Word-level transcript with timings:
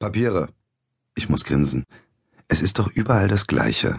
Papiere. 0.00 0.48
Ich 1.14 1.28
muss 1.28 1.44
grinsen. 1.44 1.84
Es 2.48 2.62
ist 2.62 2.78
doch 2.78 2.88
überall 2.88 3.28
das 3.28 3.46
Gleiche. 3.46 3.98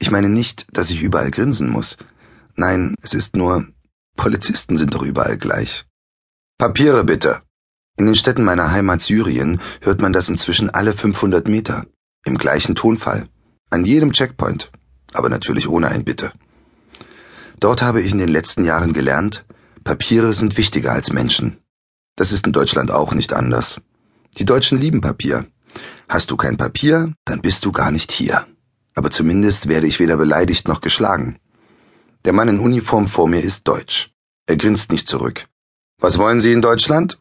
Ich 0.00 0.10
meine 0.10 0.28
nicht, 0.28 0.66
dass 0.76 0.90
ich 0.90 1.00
überall 1.00 1.30
grinsen 1.30 1.70
muss. 1.70 1.96
Nein, 2.56 2.96
es 3.00 3.14
ist 3.14 3.36
nur, 3.36 3.68
Polizisten 4.16 4.76
sind 4.76 4.94
doch 4.94 5.02
überall 5.02 5.38
gleich. 5.38 5.86
Papiere 6.58 7.04
bitte. 7.04 7.40
In 7.96 8.06
den 8.06 8.16
Städten 8.16 8.42
meiner 8.42 8.72
Heimat 8.72 9.00
Syrien 9.00 9.60
hört 9.80 10.00
man 10.00 10.12
das 10.12 10.28
inzwischen 10.28 10.70
alle 10.70 10.92
500 10.92 11.46
Meter. 11.46 11.86
Im 12.24 12.36
gleichen 12.36 12.74
Tonfall. 12.74 13.28
An 13.70 13.84
jedem 13.84 14.12
Checkpoint. 14.12 14.72
Aber 15.12 15.28
natürlich 15.28 15.68
ohne 15.68 15.86
ein 15.86 16.02
Bitte. 16.02 16.32
Dort 17.60 17.80
habe 17.80 18.02
ich 18.02 18.10
in 18.10 18.18
den 18.18 18.28
letzten 18.28 18.64
Jahren 18.64 18.92
gelernt, 18.92 19.44
Papiere 19.84 20.34
sind 20.34 20.56
wichtiger 20.56 20.90
als 20.90 21.12
Menschen. 21.12 21.58
Das 22.16 22.32
ist 22.32 22.44
in 22.44 22.52
Deutschland 22.52 22.90
auch 22.90 23.14
nicht 23.14 23.32
anders. 23.32 23.80
Die 24.38 24.46
Deutschen 24.46 24.80
lieben 24.80 25.02
Papier. 25.02 25.46
Hast 26.08 26.30
du 26.30 26.38
kein 26.38 26.56
Papier, 26.56 27.12
dann 27.26 27.42
bist 27.42 27.66
du 27.66 27.72
gar 27.72 27.90
nicht 27.90 28.10
hier. 28.12 28.46
Aber 28.94 29.10
zumindest 29.10 29.68
werde 29.68 29.86
ich 29.86 30.00
weder 30.00 30.16
beleidigt 30.16 30.68
noch 30.68 30.80
geschlagen. 30.80 31.38
Der 32.24 32.32
Mann 32.32 32.48
in 32.48 32.58
Uniform 32.58 33.08
vor 33.08 33.28
mir 33.28 33.42
ist 33.42 33.68
deutsch. 33.68 34.10
Er 34.46 34.56
grinst 34.56 34.90
nicht 34.90 35.06
zurück. 35.06 35.44
Was 36.00 36.18
wollen 36.18 36.40
Sie 36.40 36.52
in 36.52 36.62
Deutschland? 36.62 37.18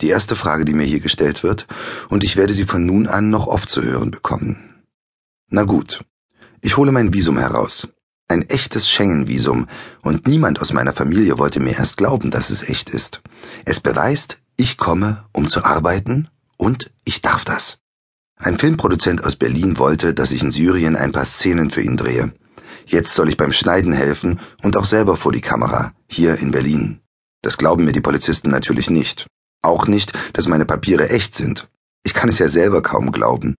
Die 0.00 0.08
erste 0.08 0.36
Frage, 0.36 0.64
die 0.64 0.72
mir 0.72 0.86
hier 0.86 1.00
gestellt 1.00 1.42
wird, 1.42 1.66
und 2.08 2.24
ich 2.24 2.36
werde 2.36 2.54
sie 2.54 2.64
von 2.64 2.84
nun 2.84 3.06
an 3.06 3.30
noch 3.30 3.46
oft 3.46 3.68
zu 3.68 3.82
hören 3.82 4.10
bekommen. 4.10 4.82
Na 5.50 5.64
gut. 5.64 6.04
Ich 6.62 6.76
hole 6.76 6.92
mein 6.92 7.12
Visum 7.12 7.38
heraus. 7.38 7.88
Ein 8.26 8.48
echtes 8.48 8.88
Schengen-Visum, 8.88 9.68
und 10.02 10.26
niemand 10.26 10.60
aus 10.60 10.72
meiner 10.72 10.94
Familie 10.94 11.38
wollte 11.38 11.60
mir 11.60 11.76
erst 11.76 11.98
glauben, 11.98 12.30
dass 12.30 12.50
es 12.50 12.68
echt 12.68 12.90
ist. 12.90 13.22
Es 13.64 13.80
beweist, 13.80 14.40
ich 14.56 14.78
komme, 14.78 15.24
um 15.32 15.46
zu 15.46 15.64
arbeiten 15.64 16.28
und 16.56 16.90
ich 17.04 17.22
darf 17.22 17.44
das. 17.44 17.78
Ein 18.36 18.58
Filmproduzent 18.58 19.24
aus 19.24 19.36
Berlin 19.36 19.78
wollte, 19.78 20.12
dass 20.14 20.32
ich 20.32 20.42
in 20.42 20.50
Syrien 20.50 20.96
ein 20.96 21.12
paar 21.12 21.24
Szenen 21.24 21.70
für 21.70 21.82
ihn 21.82 21.96
drehe. 21.96 22.32
Jetzt 22.86 23.14
soll 23.14 23.28
ich 23.28 23.36
beim 23.36 23.52
Schneiden 23.52 23.92
helfen 23.92 24.40
und 24.62 24.76
auch 24.76 24.84
selber 24.84 25.16
vor 25.16 25.32
die 25.32 25.40
Kamera, 25.40 25.92
hier 26.08 26.36
in 26.36 26.50
Berlin. 26.50 27.00
Das 27.42 27.58
glauben 27.58 27.84
mir 27.84 27.92
die 27.92 28.00
Polizisten 28.00 28.50
natürlich 28.50 28.90
nicht. 28.90 29.26
Auch 29.62 29.86
nicht, 29.86 30.12
dass 30.34 30.48
meine 30.48 30.66
Papiere 30.66 31.08
echt 31.08 31.34
sind. 31.34 31.68
Ich 32.02 32.12
kann 32.12 32.28
es 32.28 32.38
ja 32.38 32.48
selber 32.48 32.82
kaum 32.82 33.12
glauben. 33.12 33.54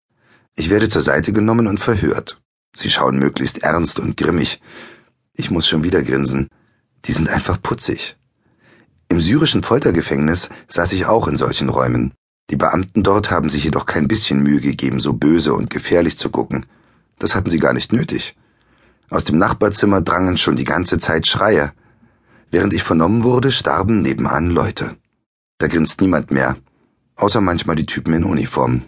Ich 0.55 0.69
werde 0.69 0.87
zur 0.87 1.01
Seite 1.01 1.33
genommen 1.33 1.67
und 1.67 1.79
verhört. 1.79 2.41
Sie 2.75 2.89
schauen 2.89 3.17
möglichst 3.17 3.63
ernst 3.63 3.99
und 3.99 4.17
grimmig. 4.17 4.61
Ich 5.33 5.49
muss 5.49 5.67
schon 5.67 5.83
wieder 5.83 6.03
grinsen. 6.03 6.49
Die 7.05 7.13
sind 7.13 7.29
einfach 7.29 7.61
putzig. 7.61 8.17
Im 9.09 9.19
syrischen 9.19 9.63
Foltergefängnis 9.63 10.49
saß 10.67 10.93
ich 10.93 11.05
auch 11.05 11.27
in 11.27 11.37
solchen 11.37 11.69
Räumen. 11.69 12.13
Die 12.49 12.55
Beamten 12.55 13.03
dort 13.03 13.31
haben 13.31 13.49
sich 13.49 13.63
jedoch 13.63 13.85
kein 13.85 14.07
bisschen 14.07 14.43
Mühe 14.43 14.61
gegeben, 14.61 14.99
so 14.99 15.13
böse 15.13 15.53
und 15.53 15.69
gefährlich 15.69 16.17
zu 16.17 16.29
gucken. 16.29 16.65
Das 17.17 17.33
hatten 17.33 17.49
sie 17.49 17.59
gar 17.59 17.73
nicht 17.73 17.91
nötig. 17.91 18.35
Aus 19.09 19.23
dem 19.23 19.37
Nachbarzimmer 19.37 20.01
drangen 20.01 20.37
schon 20.37 20.55
die 20.55 20.63
ganze 20.63 20.99
Zeit 20.99 21.27
Schreie. 21.27 21.71
Während 22.51 22.73
ich 22.73 22.83
vernommen 22.83 23.23
wurde, 23.23 23.51
starben 23.51 24.01
nebenan 24.01 24.49
Leute. 24.49 24.95
Da 25.57 25.67
grinst 25.67 26.01
niemand 26.01 26.31
mehr, 26.31 26.57
außer 27.15 27.41
manchmal 27.41 27.75
die 27.75 27.85
Typen 27.85 28.13
in 28.13 28.23
Uniform. 28.23 28.83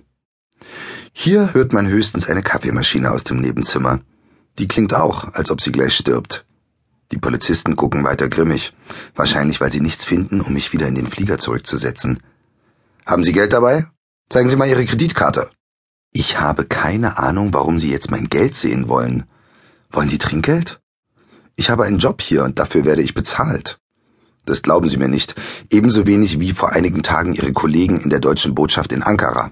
Hier 1.11 1.53
hört 1.53 1.73
man 1.73 1.87
höchstens 1.87 2.29
eine 2.29 2.43
Kaffeemaschine 2.43 3.11
aus 3.11 3.23
dem 3.23 3.39
Nebenzimmer. 3.39 4.01
Die 4.59 4.67
klingt 4.67 4.93
auch, 4.93 5.33
als 5.33 5.49
ob 5.49 5.61
sie 5.61 5.71
gleich 5.71 5.95
stirbt. 5.95 6.45
Die 7.11 7.17
Polizisten 7.17 7.75
gucken 7.75 8.03
weiter 8.03 8.27
grimmig, 8.27 8.73
wahrscheinlich 9.15 9.61
weil 9.61 9.71
sie 9.71 9.79
nichts 9.79 10.03
finden, 10.03 10.41
um 10.41 10.53
mich 10.53 10.73
wieder 10.73 10.87
in 10.87 10.95
den 10.95 11.07
Flieger 11.07 11.37
zurückzusetzen. 11.37 12.19
Haben 13.07 13.23
Sie 13.23 13.31
Geld 13.31 13.53
dabei? 13.53 13.85
Zeigen 14.29 14.49
Sie 14.49 14.57
mal 14.57 14.67
Ihre 14.67 14.83
Kreditkarte. 14.83 15.49
Ich 16.11 16.41
habe 16.41 16.65
keine 16.65 17.17
Ahnung, 17.17 17.53
warum 17.53 17.79
Sie 17.79 17.89
jetzt 17.89 18.11
mein 18.11 18.27
Geld 18.27 18.57
sehen 18.57 18.89
wollen. 18.89 19.23
Wollen 19.89 20.09
Sie 20.09 20.17
Trinkgeld? 20.17 20.81
Ich 21.55 21.69
habe 21.69 21.85
einen 21.85 21.99
Job 21.99 22.21
hier 22.21 22.43
und 22.43 22.59
dafür 22.59 22.83
werde 22.83 23.01
ich 23.01 23.13
bezahlt. 23.13 23.79
Das 24.45 24.61
glauben 24.61 24.89
Sie 24.89 24.97
mir 24.97 25.07
nicht, 25.07 25.35
ebenso 25.71 26.05
wenig 26.05 26.41
wie 26.41 26.51
vor 26.51 26.73
einigen 26.73 27.01
Tagen 27.01 27.33
Ihre 27.33 27.53
Kollegen 27.53 28.01
in 28.01 28.09
der 28.09 28.19
deutschen 28.19 28.53
Botschaft 28.53 28.91
in 28.91 29.03
Ankara. 29.03 29.51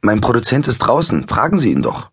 Mein 0.00 0.20
Produzent 0.20 0.66
ist 0.66 0.78
draußen, 0.78 1.28
fragen 1.28 1.60
Sie 1.60 1.70
ihn 1.70 1.82
doch. 1.82 2.10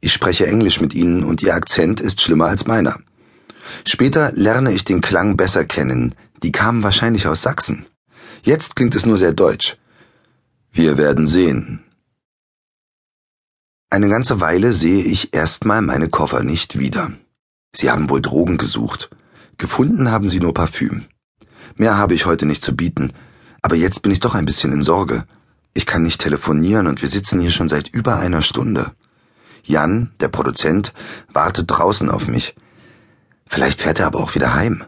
Ich 0.00 0.12
spreche 0.12 0.46
Englisch 0.46 0.80
mit 0.80 0.94
Ihnen 0.94 1.24
und 1.24 1.42
Ihr 1.42 1.56
Akzent 1.56 2.00
ist 2.00 2.20
schlimmer 2.20 2.46
als 2.46 2.64
meiner. 2.64 3.00
Später 3.84 4.30
lerne 4.36 4.72
ich 4.72 4.84
den 4.84 5.00
Klang 5.00 5.36
besser 5.36 5.64
kennen, 5.64 6.14
die 6.44 6.52
kamen 6.52 6.84
wahrscheinlich 6.84 7.26
aus 7.26 7.42
Sachsen. 7.42 7.86
Jetzt 8.44 8.76
klingt 8.76 8.94
es 8.94 9.04
nur 9.04 9.18
sehr 9.18 9.32
deutsch. 9.32 9.76
Wir 10.76 10.98
werden 10.98 11.26
sehen. 11.26 11.82
Eine 13.88 14.10
ganze 14.10 14.42
Weile 14.42 14.74
sehe 14.74 15.02
ich 15.04 15.32
erstmal 15.32 15.80
meine 15.80 16.10
Koffer 16.10 16.42
nicht 16.42 16.78
wieder. 16.78 17.12
Sie 17.74 17.90
haben 17.90 18.10
wohl 18.10 18.20
Drogen 18.20 18.58
gesucht. 18.58 19.08
Gefunden 19.56 20.10
haben 20.10 20.28
sie 20.28 20.38
nur 20.38 20.52
Parfüm. 20.52 21.06
Mehr 21.76 21.96
habe 21.96 22.12
ich 22.12 22.26
heute 22.26 22.44
nicht 22.44 22.62
zu 22.62 22.76
bieten, 22.76 23.14
aber 23.62 23.74
jetzt 23.74 24.02
bin 24.02 24.12
ich 24.12 24.20
doch 24.20 24.34
ein 24.34 24.44
bisschen 24.44 24.70
in 24.70 24.82
Sorge. 24.82 25.24
Ich 25.72 25.86
kann 25.86 26.02
nicht 26.02 26.20
telefonieren 26.20 26.88
und 26.88 27.00
wir 27.00 27.08
sitzen 27.08 27.40
hier 27.40 27.52
schon 27.52 27.70
seit 27.70 27.88
über 27.88 28.16
einer 28.16 28.42
Stunde. 28.42 28.92
Jan, 29.64 30.12
der 30.20 30.28
Produzent, 30.28 30.92
wartet 31.32 31.70
draußen 31.70 32.10
auf 32.10 32.28
mich. 32.28 32.54
Vielleicht 33.46 33.80
fährt 33.80 33.98
er 33.98 34.08
aber 34.08 34.20
auch 34.20 34.34
wieder 34.34 34.52
heim. 34.52 34.84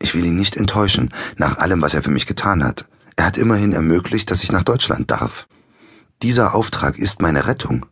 Ich 0.00 0.14
will 0.14 0.24
ihn 0.24 0.36
nicht 0.36 0.56
enttäuschen, 0.56 1.10
nach 1.36 1.58
allem, 1.58 1.82
was 1.82 1.92
er 1.92 2.02
für 2.02 2.10
mich 2.10 2.24
getan 2.24 2.64
hat. 2.64 2.86
Er 3.16 3.26
hat 3.26 3.36
immerhin 3.36 3.72
ermöglicht, 3.72 4.30
dass 4.30 4.42
ich 4.42 4.52
nach 4.52 4.64
Deutschland 4.64 5.10
darf. 5.10 5.46
Dieser 6.22 6.54
Auftrag 6.54 6.98
ist 6.98 7.22
meine 7.22 7.46
Rettung. 7.46 7.86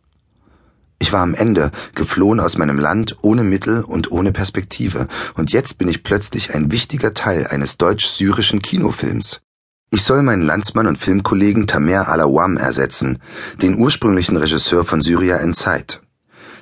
Ich 1.01 1.13
war 1.13 1.21
am 1.21 1.33
Ende, 1.33 1.71
geflohen 1.95 2.39
aus 2.39 2.57
meinem 2.57 2.77
Land, 2.77 3.17
ohne 3.21 3.43
Mittel 3.43 3.83
und 3.83 4.11
ohne 4.11 4.33
Perspektive, 4.33 5.07
und 5.35 5.51
jetzt 5.51 5.77
bin 5.77 5.87
ich 5.87 6.03
plötzlich 6.03 6.53
ein 6.53 6.71
wichtiger 6.71 7.13
Teil 7.13 7.47
eines 7.47 7.77
deutsch-syrischen 7.77 8.61
Kinofilms. 8.61 9.39
Ich 9.91 10.03
soll 10.03 10.21
meinen 10.21 10.43
Landsmann 10.43 10.85
und 10.85 10.99
Filmkollegen 10.99 11.65
Tamer 11.65 12.09
Alawam 12.09 12.57
ersetzen, 12.57 13.19
den 13.61 13.79
ursprünglichen 13.79 14.37
Regisseur 14.37 14.83
von 14.83 15.01
Syria 15.01 15.37
in 15.37 15.53
Zeit. 15.53 16.01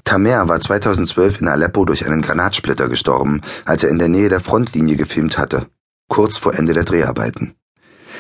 Tamer 0.06 0.48
war 0.48 0.62
2012 0.62 1.42
in 1.42 1.50
Aleppo 1.50 1.84
durch 1.84 2.06
einen 2.06 2.22
Granatsplitter 2.22 2.88
gestorben, 2.88 3.42
als 3.66 3.84
er 3.84 3.90
in 3.90 4.00
der 4.00 4.08
Nähe 4.08 4.30
der 4.30 4.40
Frontlinie 4.40 4.96
gefilmt 4.96 5.38
hatte, 5.38 5.68
kurz 6.08 6.38
vor 6.38 6.54
Ende 6.54 6.74
der 6.74 6.86
Dreharbeiten 6.86 7.57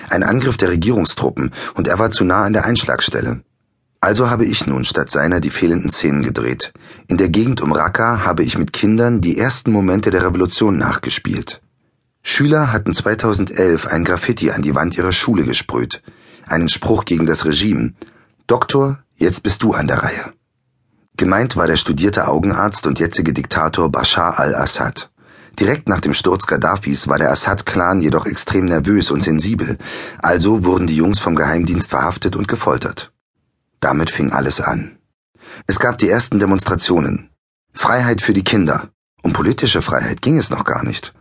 ein 0.09 0.23
Angriff 0.23 0.57
der 0.57 0.69
Regierungstruppen, 0.69 1.51
und 1.75 1.87
er 1.87 1.99
war 1.99 2.11
zu 2.11 2.23
nah 2.23 2.43
an 2.43 2.53
der 2.53 2.65
Einschlagstelle. 2.65 3.41
Also 3.99 4.29
habe 4.29 4.45
ich 4.45 4.67
nun 4.67 4.85
statt 4.85 5.09
seiner 5.09 5.39
die 5.39 5.49
fehlenden 5.49 5.89
Szenen 5.89 6.21
gedreht. 6.21 6.71
In 7.07 7.17
der 7.17 7.29
Gegend 7.29 7.61
um 7.61 7.71
Raqqa 7.71 8.23
habe 8.23 8.43
ich 8.43 8.57
mit 8.57 8.71
Kindern 8.71 9.21
die 9.21 9.37
ersten 9.37 9.71
Momente 9.71 10.11
der 10.11 10.23
Revolution 10.23 10.77
nachgespielt. 10.77 11.61
Schüler 12.21 12.71
hatten 12.71 12.93
2011 12.93 13.87
ein 13.87 14.03
Graffiti 14.03 14.51
an 14.51 14.61
die 14.61 14.75
Wand 14.75 14.97
ihrer 14.97 15.13
Schule 15.13 15.43
gesprüht, 15.45 16.03
einen 16.45 16.69
Spruch 16.69 17.05
gegen 17.05 17.25
das 17.25 17.45
Regime. 17.45 17.93
Doktor, 18.45 18.99
jetzt 19.15 19.43
bist 19.43 19.63
du 19.63 19.73
an 19.73 19.87
der 19.87 20.03
Reihe. 20.03 20.33
Gemeint 21.15 21.55
war 21.55 21.65
der 21.67 21.77
studierte 21.77 22.27
Augenarzt 22.27 22.85
und 22.85 22.99
jetzige 22.99 23.33
Diktator 23.33 23.91
Bashar 23.91 24.39
al-Assad. 24.39 25.09
Direkt 25.59 25.89
nach 25.89 26.01
dem 26.01 26.13
Sturz 26.13 26.45
Gaddafis 26.45 27.07
war 27.07 27.17
der 27.17 27.31
Assad-Clan 27.31 28.01
jedoch 28.01 28.27
extrem 28.27 28.65
nervös 28.65 29.09
und 29.09 29.23
sensibel, 29.23 29.77
also 30.19 30.63
wurden 30.63 30.85
die 30.85 30.95
Jungs 30.95 31.17
vom 31.17 31.35
Geheimdienst 31.35 31.89
verhaftet 31.89 32.35
und 32.35 32.47
gefoltert. 32.47 33.11
Damit 33.79 34.11
fing 34.11 34.31
alles 34.31 34.61
an. 34.61 34.99
Es 35.65 35.79
gab 35.79 35.97
die 35.97 36.09
ersten 36.09 36.37
Demonstrationen. 36.37 37.31
Freiheit 37.73 38.21
für 38.21 38.33
die 38.33 38.43
Kinder. 38.43 38.89
Um 39.23 39.33
politische 39.33 39.81
Freiheit 39.81 40.21
ging 40.21 40.37
es 40.37 40.51
noch 40.51 40.63
gar 40.63 40.83
nicht. 40.83 41.13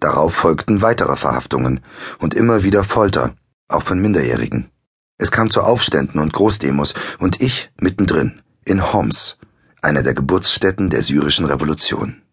Darauf 0.00 0.34
folgten 0.34 0.82
weitere 0.82 1.16
Verhaftungen 1.16 1.80
und 2.18 2.34
immer 2.34 2.64
wieder 2.64 2.82
Folter, 2.82 3.36
auch 3.68 3.82
von 3.82 4.00
Minderjährigen. 4.00 4.70
Es 5.16 5.30
kam 5.30 5.50
zu 5.50 5.62
Aufständen 5.62 6.20
und 6.20 6.32
Großdemos 6.32 6.94
und 7.20 7.40
ich 7.40 7.70
mittendrin, 7.80 8.40
in 8.64 8.92
Homs, 8.92 9.38
einer 9.80 10.02
der 10.02 10.14
Geburtsstätten 10.14 10.90
der 10.90 11.02
syrischen 11.02 11.46
Revolution. 11.46 12.23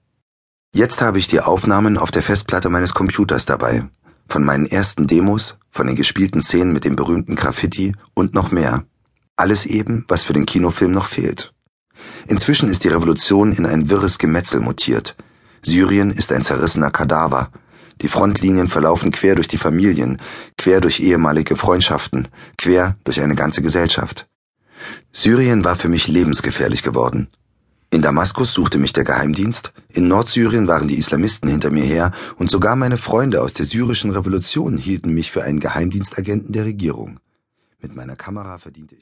Jetzt 0.74 1.02
habe 1.02 1.20
ich 1.20 1.28
die 1.28 1.42
Aufnahmen 1.42 1.98
auf 1.98 2.12
der 2.12 2.24
Festplatte 2.24 2.70
meines 2.70 2.94
Computers 2.94 3.46
dabei. 3.46 3.90
Von 4.30 4.46
meinen 4.46 4.66
ersten 4.66 5.06
Demos, 5.06 5.58
von 5.70 5.86
den 5.86 5.98
gespielten 5.98 6.42
Szenen 6.42 6.72
mit 6.72 6.86
dem 6.86 6.96
berühmten 6.96 7.36
Graffiti 7.36 7.94
und 8.14 8.34
noch 8.34 8.52
mehr. 8.52 8.86
Alles 9.36 9.66
eben, 9.66 10.06
was 10.08 10.24
für 10.24 10.32
den 10.32 10.46
Kinofilm 10.46 10.94
noch 10.94 11.08
fehlt. 11.08 11.54
Inzwischen 12.26 12.70
ist 12.70 12.86
die 12.86 12.88
Revolution 12.88 13.52
in 13.52 13.66
ein 13.66 13.90
wirres 13.90 14.18
Gemetzel 14.18 14.62
mutiert. 14.62 15.18
Syrien 15.62 16.10
ist 16.10 16.32
ein 16.32 16.42
zerrissener 16.42 16.90
Kadaver. 16.90 17.52
Die 18.02 18.08
Frontlinien 18.08 18.70
verlaufen 18.70 19.12
quer 19.12 19.36
durch 19.36 19.50
die 19.50 19.58
Familien, 19.58 20.22
quer 20.58 20.80
durch 20.80 21.02
ehemalige 21.02 21.58
Freundschaften, 21.58 22.30
quer 22.58 22.96
durch 23.04 23.20
eine 23.20 23.36
ganze 23.36 23.62
Gesellschaft. 23.62 24.30
Syrien 25.12 25.66
war 25.66 25.76
für 25.76 25.90
mich 25.90 26.08
lebensgefährlich 26.08 26.82
geworden. 26.82 27.28
In 27.94 28.02
Damaskus 28.02 28.54
suchte 28.54 28.80
mich 28.80 28.94
der 28.94 29.04
Geheimdienst, 29.04 29.74
in 29.90 30.08
Nordsyrien 30.08 30.66
waren 30.66 30.88
die 30.88 30.98
Islamisten 30.98 31.50
hinter 31.50 31.72
mir 31.72 31.84
her, 31.84 32.14
und 32.38 32.50
sogar 32.50 32.78
meine 32.78 32.96
Freunde 32.96 33.42
aus 33.42 33.54
der 33.54 33.66
syrischen 33.66 34.12
Revolution 34.12 34.78
hielten 34.78 35.14
mich 35.14 35.30
für 35.30 35.44
einen 35.44 35.60
Geheimdienstagenten 35.60 36.54
der 36.54 36.64
Regierung. 36.64 37.20
Mit 37.82 37.94
meiner 37.94 38.16
Kamera 38.16 38.60
verdiente 38.60 38.96
ich 38.96 39.00